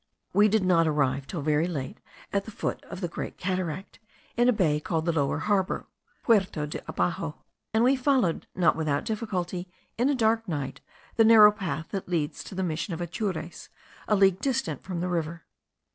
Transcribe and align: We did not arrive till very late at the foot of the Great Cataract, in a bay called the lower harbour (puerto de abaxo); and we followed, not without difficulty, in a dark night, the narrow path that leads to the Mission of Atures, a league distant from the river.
We 0.33 0.47
did 0.47 0.65
not 0.65 0.87
arrive 0.87 1.27
till 1.27 1.43
very 1.43 1.67
late 1.67 1.99
at 2.33 2.45
the 2.45 2.49
foot 2.49 2.83
of 2.85 3.01
the 3.01 3.07
Great 3.07 3.37
Cataract, 3.37 3.99
in 4.35 4.49
a 4.49 4.51
bay 4.51 4.79
called 4.79 5.05
the 5.05 5.11
lower 5.13 5.37
harbour 5.37 5.85
(puerto 6.23 6.65
de 6.65 6.79
abaxo); 6.91 7.35
and 7.71 7.83
we 7.83 7.95
followed, 7.95 8.47
not 8.55 8.75
without 8.75 9.05
difficulty, 9.05 9.67
in 9.99 10.09
a 10.09 10.15
dark 10.15 10.47
night, 10.47 10.81
the 11.17 11.23
narrow 11.23 11.51
path 11.51 11.89
that 11.91 12.09
leads 12.09 12.43
to 12.45 12.55
the 12.55 12.63
Mission 12.63 12.95
of 12.95 12.99
Atures, 12.99 13.69
a 14.07 14.15
league 14.15 14.41
distant 14.41 14.81
from 14.81 15.01
the 15.01 15.07
river. 15.07 15.43